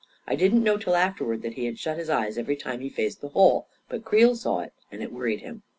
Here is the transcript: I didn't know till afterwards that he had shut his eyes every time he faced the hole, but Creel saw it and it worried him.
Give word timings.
I 0.25 0.35
didn't 0.35 0.63
know 0.63 0.79
till 0.79 0.95
afterwards 0.95 1.43
that 1.43 1.53
he 1.53 1.65
had 1.67 1.77
shut 1.77 1.99
his 1.99 2.09
eyes 2.09 2.35
every 2.35 2.55
time 2.55 2.79
he 2.79 2.89
faced 2.89 3.21
the 3.21 3.27
hole, 3.29 3.67
but 3.87 4.03
Creel 4.03 4.35
saw 4.35 4.61
it 4.61 4.73
and 4.91 5.03
it 5.03 5.13
worried 5.13 5.41
him. 5.41 5.61